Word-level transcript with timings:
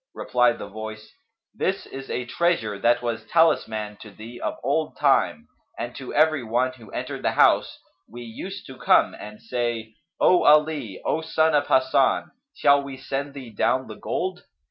Replied 0.15 0.57
the 0.57 0.67
Voice, 0.67 1.13
"This 1.53 1.85
is 1.85 2.09
a 2.09 2.25
treasure 2.25 2.79
that 2.79 3.03
was 3.03 3.23
talisman'd 3.27 3.99
to 3.99 4.09
thee 4.09 4.41
of 4.41 4.57
old 4.63 4.97
time, 4.97 5.47
and 5.77 5.95
to 5.95 6.11
every 6.11 6.43
one 6.43 6.73
who 6.73 6.89
entered 6.89 7.21
the 7.21 7.33
house, 7.33 7.77
we 8.09 8.23
used 8.23 8.65
to 8.65 8.77
come 8.79 9.13
and 9.13 9.39
say: 9.39 9.93
'O 10.19 10.41
Ali, 10.43 10.99
O 11.05 11.21
son 11.21 11.53
of 11.53 11.67
Hasan, 11.67 12.31
shall 12.55 12.81
we 12.81 12.97
send 12.97 13.35
thee 13.35 13.51
down 13.51 13.85
the 13.85 13.95
gold?' 13.95 14.41